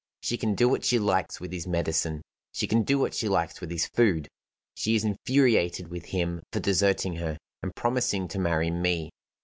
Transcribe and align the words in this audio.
She 0.21 0.35
can 0.35 0.55
do 0.55 0.67
what 0.67 0.83
she 0.83 0.97
likes 0.97 1.39
with 1.39 1.51
his 1.51 1.67
medicine; 1.67 2.23
she 2.53 2.65
can 2.65 2.81
do 2.81 2.97
what 2.97 3.13
she 3.13 3.27
likes 3.29 3.61
with 3.61 3.69
his 3.69 3.85
food: 3.85 4.27
she 4.73 4.95
is 4.95 5.03
infuriated 5.03 5.89
with 5.89 6.05
him 6.05 6.41
for 6.51 6.59
deserting 6.59 7.17
her, 7.17 7.37
and 7.61 7.75
promising 7.75 8.27
to 8.29 8.39
marry 8.39 8.71
me. 8.71 9.11